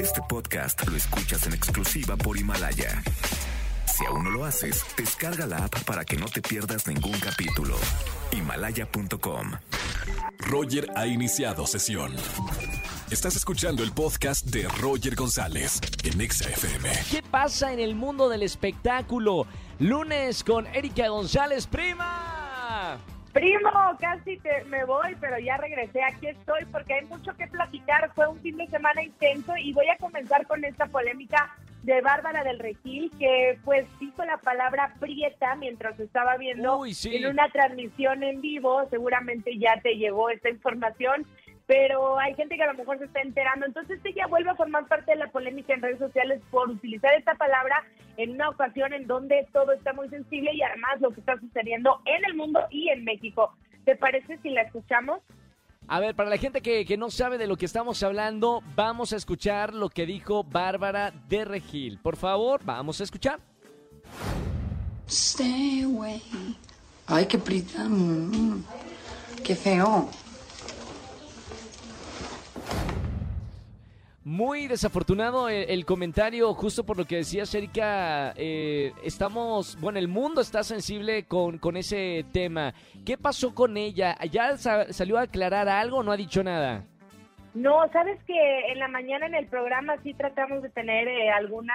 [0.00, 3.02] Este podcast lo escuchas en exclusiva por Himalaya.
[3.86, 7.76] Si aún no lo haces, descarga la app para que no te pierdas ningún capítulo.
[8.32, 9.52] Himalaya.com.
[10.38, 12.12] Roger ha iniciado sesión.
[13.10, 16.90] Estás escuchando el podcast de Roger González en XFM.
[17.10, 19.46] ¿Qué pasa en el mundo del espectáculo?
[19.78, 22.33] Lunes con Erika González, prima.
[23.34, 26.04] Primo, casi te, me voy, pero ya regresé.
[26.04, 28.12] Aquí estoy porque hay mucho que platicar.
[28.14, 32.44] Fue un fin de semana intenso y voy a comenzar con esta polémica de Bárbara
[32.44, 37.16] del Regil, que pues dijo la palabra prieta mientras estaba viendo Uy, sí.
[37.16, 38.86] en una transmisión en vivo.
[38.88, 41.26] Seguramente ya te llegó esta información,
[41.66, 43.66] pero hay gente que a lo mejor se está enterando.
[43.66, 47.34] Entonces ella vuelve a formar parte de la polémica en redes sociales por utilizar esta
[47.34, 47.82] palabra
[48.16, 52.00] en una ocasión en donde todo está muy sensible y además lo que está sucediendo
[52.04, 53.54] en el mundo y en México.
[53.84, 55.20] ¿Te parece si la escuchamos?
[55.86, 59.12] A ver, para la gente que, que no sabe de lo que estamos hablando, vamos
[59.12, 61.98] a escuchar lo que dijo Bárbara de Regil.
[62.02, 63.38] Por favor, vamos a escuchar.
[65.06, 66.22] Stay away.
[67.06, 67.84] Ay, qué prita.
[67.84, 68.64] mm,
[69.44, 70.08] qué feo.
[74.24, 78.32] Muy desafortunado el, comentario, justo por lo que decías, Erika.
[78.36, 82.72] eh, estamos, bueno, el mundo está sensible con, con ese tema.
[83.04, 84.16] ¿Qué pasó con ella?
[84.30, 86.84] ¿Ya sa- salió a aclarar algo o no ha dicho nada?
[87.52, 91.74] No, sabes que en la mañana en el programa sí tratamos de tener eh, alguna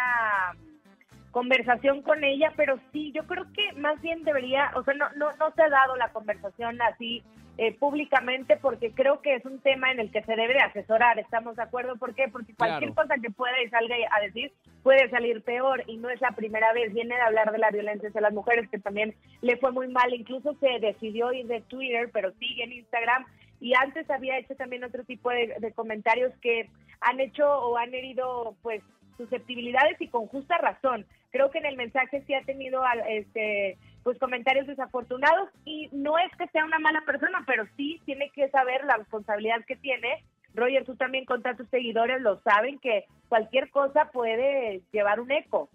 [1.30, 5.28] conversación con ella, pero sí, yo creo que más bien debería, o sea, no, no,
[5.38, 7.24] no se ha dado la conversación así
[7.62, 11.20] eh, públicamente porque creo que es un tema en el que se debe de asesorar,
[11.20, 11.98] ¿estamos de acuerdo?
[11.98, 12.30] ¿Por qué?
[12.30, 13.10] Porque cualquier Claro.
[13.10, 16.72] cosa que pueda y salga a decir puede salir peor y no es la primera
[16.72, 19.90] vez, viene de hablar de la violencia hacia las mujeres que también le fue muy
[19.90, 23.26] mal, incluso se decidió ir de Twitter, pero sigue en Instagram
[23.60, 26.70] y antes había hecho también otro tipo de, de comentarios que
[27.02, 28.82] han hecho o han herido pues
[29.18, 31.06] susceptibilidades y con justa razón.
[31.32, 36.18] Creo que en el mensaje sí ha tenido al- este pues comentarios desafortunados y no
[36.18, 40.24] es que sea una mala persona, pero sí tiene que saber la responsabilidad que tiene.
[40.56, 45.70] Roger, tú también con tantos seguidores lo saben que cualquier cosa puede llevar un eco.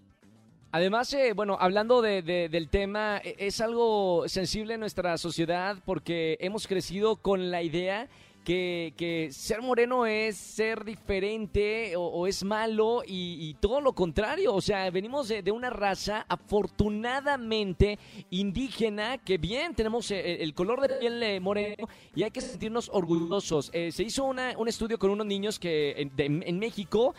[0.72, 5.76] Además, eh, bueno, hablando de- de- del tema, e- es algo sensible en nuestra sociedad
[5.86, 8.08] porque hemos crecido con la idea
[8.44, 14.54] que, ser moreno es ser diferente o, es malo y, todo lo contrario.
[14.54, 17.98] O sea, venimos de, una raza afortunadamente
[18.30, 22.90] indígena que bien tenemos eh, el color de piel eh, moreno y hay que sentirnos
[22.92, 23.70] orgullosos.
[23.72, 27.14] Eh, se hizo una- un estudio con unos niños que en, México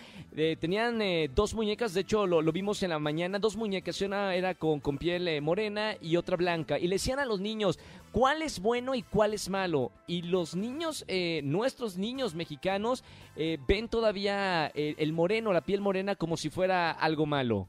[0.60, 4.54] tenían eh, dos muñecas, de hecho lo, vimos en la mañana, dos muñecas, una era
[4.54, 6.78] con, con piel morena y otra blanca.
[6.78, 7.80] Y le decían a los niños
[8.16, 9.92] cuál es bueno y cuál es malo.
[10.08, 13.04] Y los niños, eh, nuestros niños mexicanos,
[13.36, 17.68] eh, ven todavía eh, el moreno, la piel morena, como si fuera algo malo.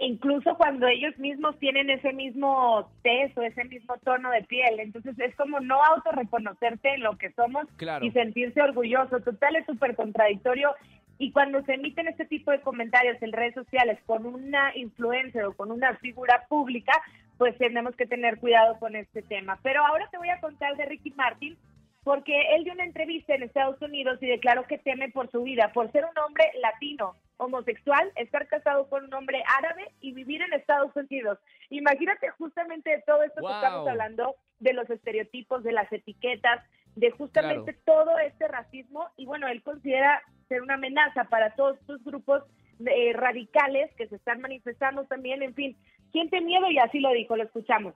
[0.00, 4.78] incluso cuando ellos mismos tienen ese mismo test o ese mismo tono de piel.
[4.78, 8.06] Entonces es como no autorreconocerte en lo que somos Claro.
[8.06, 9.18] y sentirse orgulloso.
[9.18, 10.70] Total, es súper contradictorio.
[11.18, 15.56] Y cuando se emiten este tipo de comentarios en redes sociales con una influencer o
[15.56, 16.92] con una figura pública,
[17.38, 19.58] pues tenemos que tener cuidado con este tema.
[19.62, 21.56] Pero ahora te voy a contar de Ricky Martin,
[22.04, 25.72] porque él dio una entrevista en Estados Unidos y declaró que teme por su vida,
[25.72, 30.52] por ser un hombre latino, homosexual, estar casado con un hombre árabe y vivir en
[30.52, 31.38] Estados Unidos.
[31.70, 33.50] Imagínate justamente de todo esto Wow.
[33.50, 36.64] que estamos hablando, de los estereotipos, de las etiquetas,
[36.96, 38.02] de justamente Claro.
[38.02, 42.42] todo este racismo y bueno, él considera ser una amenaza para todos estos grupos
[42.86, 45.76] eh, radicales que se están manifestando también, en fin,
[46.12, 47.94] siente miedo y así lo dijo, lo escuchamos.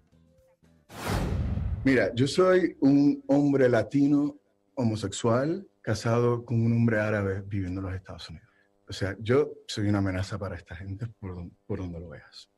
[1.85, 4.37] Mira, yo soy un hombre latino
[4.75, 8.49] homosexual casado con un hombre árabe viviendo en los Estados Unidos.
[8.89, 12.51] O sea, yo soy una amenaza para esta gente por, don- por donde lo veas.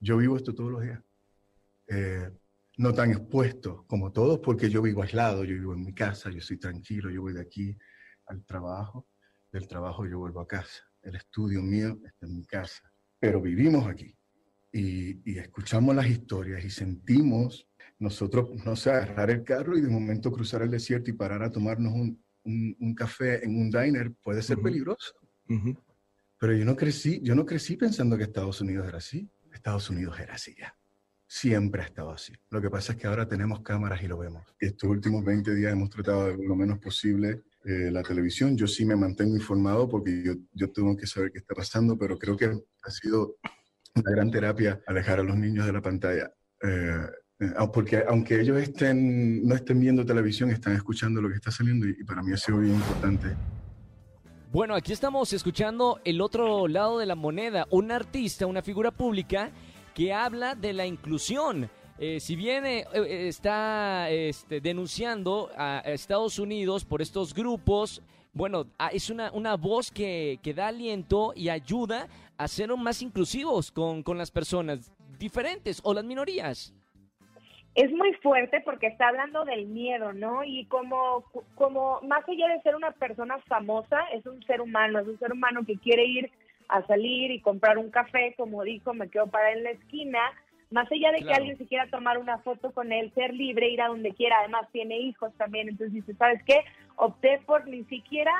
[0.00, 1.00] Yo vivo esto todos los días.
[1.88, 2.30] Eh,
[2.78, 6.40] no tan expuesto como todos, porque yo vivo aislado, yo vivo en mi casa, yo
[6.40, 7.76] soy tranquilo, yo voy de aquí
[8.26, 9.06] al trabajo,
[9.52, 10.82] del trabajo yo vuelvo a casa.
[11.02, 12.82] El estudio mío está en mi casa,
[13.18, 14.14] pero vivimos aquí
[14.76, 17.66] y, y escuchamos las historias y sentimos
[17.98, 21.50] nosotros, no sé, agarrar el carro y de momento cruzar el desierto y parar a
[21.50, 24.64] tomarnos un, un- un café en un diner puede ser Ujú.
[24.66, 25.14] peligroso.
[26.38, 29.30] Pero yo no crecí, yo no crecí pensando que Estados Unidos era así.
[29.52, 30.76] Estados Unidos era así ya.
[31.26, 32.34] Siempre ha estado así.
[32.50, 34.44] Lo que pasa es que ahora tenemos cámaras y lo vemos.
[34.60, 38.56] Estos últimos 20 días hemos tratado de lo menos posible eh, la televisión.
[38.56, 42.18] Yo sí me mantengo informado porque yo, yo tengo que saber qué está pasando, pero
[42.18, 43.36] creo que ha sido
[43.96, 46.30] una gran terapia alejar a los niños de la pantalla.
[46.62, 47.06] Eh,
[47.40, 51.86] eh, porque aunque ellos estén, no estén viendo televisión, están escuchando lo que está saliendo
[51.86, 53.28] y, y para mí ha sido bien importante.
[54.52, 59.50] Bueno, aquí estamos escuchando el otro lado de la moneda, un artista, una figura pública
[59.92, 61.68] que habla de la inclusión.
[61.98, 68.02] Eh, si bien eh, eh, está este, denunciando a Estados Unidos por estos grupos,
[68.34, 73.02] bueno, ah, es una, una voz que, que da aliento y ayuda a ser más
[73.02, 76.74] inclusivos con, con las personas diferentes o las minorías
[77.76, 80.42] es muy fuerte porque está hablando del miedo, ¿no?
[80.42, 81.24] Y como,
[81.54, 85.30] como más allá de ser una persona famosa, es un ser humano, es un ser
[85.30, 86.30] humano que quiere ir
[86.68, 90.18] a salir y comprar un café, como dijo, me quedo para en la esquina,
[90.70, 93.82] más allá de que alguien se quiera tomar una foto con él, ser libre, ir
[93.82, 96.64] a donde quiera, además tiene hijos también, entonces dice, ¿sabes qué?
[96.96, 98.32] Opté por ni siquiera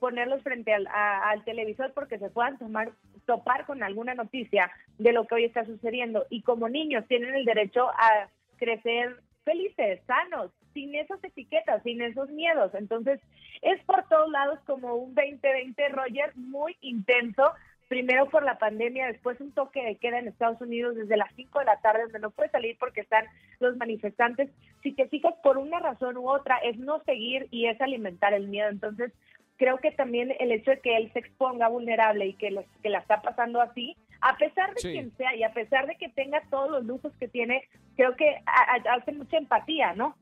[0.00, 2.90] ponerlos frente al, al televisor porque se puedan tomar
[3.26, 7.44] topar con alguna noticia de lo que hoy está sucediendo y como niños tienen el
[7.44, 8.28] derecho a
[8.58, 12.74] crecer felices, sanos, sin esas etiquetas, sin esos miedos.
[12.74, 13.20] Entonces,
[13.60, 17.52] es por todos lados como un 2020, Roger, muy intenso.
[17.88, 21.58] Primero por la pandemia, después un toque de queda en Estados Unidos desde las 5
[21.58, 23.26] de la tarde, donde no puede salir porque están
[23.60, 24.50] los manifestantes.
[24.82, 28.48] Si te fijas, por una razón u otra, es no seguir y es alimentar el
[28.48, 28.70] miedo.
[28.70, 29.12] Entonces,
[29.56, 32.98] creo que también el hecho de que él se exponga vulnerable y que, que la
[32.98, 36.70] está pasando así, a pesar de quien sea y a pesar de que tenga todos
[36.70, 37.62] los lujos que tiene,
[37.96, 40.16] creo que hace mucha empatía, ¿no?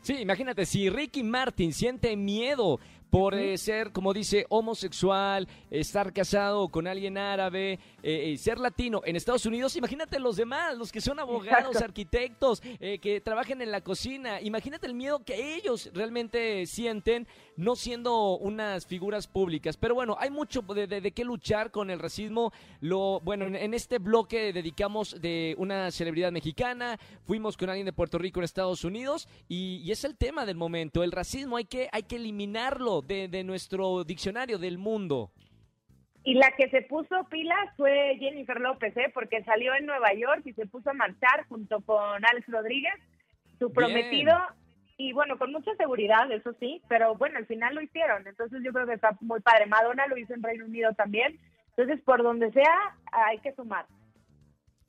[0.00, 2.80] Sí, imagínate, si Ricky Martin siente miedo
[3.10, 9.16] por eh, ser, como dice, homosexual, estar casado con alguien árabe, eh, ser latino en
[9.16, 13.80] Estados Unidos, imagínate los demás, los que son abogados, arquitectos, eh, que trabajan en la
[13.80, 17.26] cocina, imagínate el miedo que ellos realmente sienten
[17.56, 19.76] no siendo unas figuras públicas.
[19.76, 22.52] Pero bueno, hay mucho de, qué luchar con el racismo.
[22.80, 28.16] Lo, bueno, en, este bloque dedicamos de una celebridad mexicana, fuimos con alguien de Puerto
[28.16, 31.02] Rico en Estados Unidos y, y es el tema del momento.
[31.02, 35.30] El racismo hay que, hay que eliminarlo de, nuestro diccionario del mundo.
[36.24, 39.10] Y la que se puso pilas fue Jennifer López, ¿eh?
[39.14, 42.94] porque salió en Nueva York y se puso a marchar junto con Alex Rodríguez,
[43.58, 44.36] su prometido,
[44.98, 48.72] y bueno, con mucha seguridad, eso sí, pero bueno, al final lo hicieron, entonces yo
[48.72, 49.66] creo que está muy padre.
[49.66, 51.38] Madonna lo hizo en Reino Unido también,
[51.76, 52.74] entonces por donde sea
[53.12, 53.86] hay que sumar.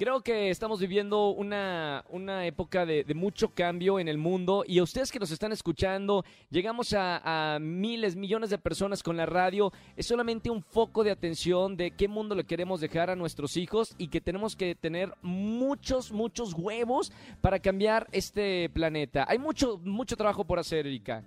[0.02, 4.84] Creo que estamos viviendo una, una época de, mucho cambio en el mundo y a
[4.84, 9.74] ustedes que nos están escuchando, llegamos a, miles, millones de personas con la radio.
[9.98, 13.94] Es solamente un foco de atención de qué mundo le queremos dejar a nuestros hijos
[13.98, 17.12] y que tenemos que tener muchos, muchos huevos
[17.42, 19.26] para cambiar este planeta.
[19.28, 21.26] Hay mucho, mucho trabajo por hacer, Erika.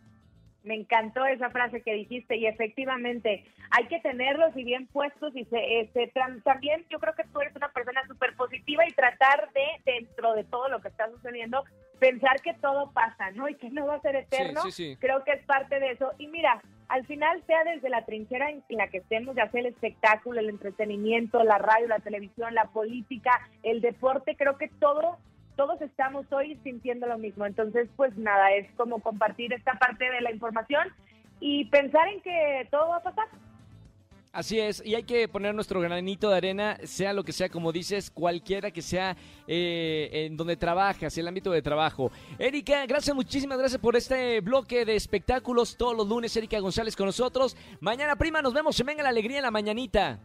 [0.64, 5.44] Me encantó esa frase que dijiste y efectivamente hay que tenerlos y bien puestos y
[5.46, 6.12] se, este,
[6.44, 10.44] también yo creo que tú eres una persona súper positiva y tratar de, dentro de
[10.44, 11.64] todo lo que está sucediendo,
[11.98, 13.48] pensar que todo pasa, ¿no?
[13.48, 14.62] Y que no va a ser eterno.
[14.98, 16.12] Creo que es parte de eso.
[16.18, 19.66] Y mira, al final sea desde la trinchera en la que estemos, ya sea el
[19.66, 25.18] espectáculo, el entretenimiento, la radio, la televisión, la política, el deporte, creo que todo
[25.62, 27.46] todos estamos hoy sintiendo lo mismo.
[27.46, 30.88] Entonces, pues nada, es como compartir esta parte de la información
[31.38, 33.28] y pensar en que todo va a pasar.
[34.32, 37.70] Así es, y hay que poner nuestro granito de arena, sea lo que sea, como
[37.70, 39.14] dices, cualquiera que sea
[39.46, 42.10] eh, en donde trabajas, el ámbito de trabajo.
[42.38, 46.36] Erika, gracias, muchísimas gracias por este bloque de espectáculos todos los lunes.
[46.36, 47.56] Erika González con nosotros.
[47.80, 48.74] Mañana, prima, nos vemos.
[48.74, 50.18] Se venga la alegría en la mañanita.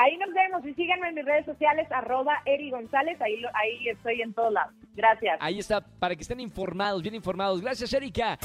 [0.00, 4.22] Ahí nos vemos y síganme en mis redes sociales, arroba Eri González, ahí, ahí estoy
[4.22, 4.72] en todos lados.
[4.94, 5.38] Gracias.
[5.40, 7.60] Ahí está, para que estén informados, bien informados.
[7.60, 8.38] Gracias, Erika.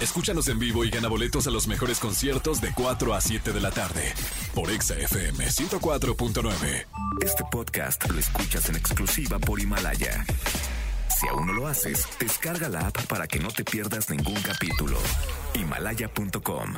[0.00, 3.60] Escúchanos en vivo y gana boletos a los mejores conciertos de 4 a 7 de
[3.60, 4.12] la tarde
[4.54, 6.86] por Exa FM 104.9.
[7.22, 10.24] Este podcast lo escuchas en exclusiva por Himalaya.
[11.08, 14.98] Si aún no lo haces, descarga la app para que no te pierdas ningún capítulo.
[15.54, 16.74] Himalaya.com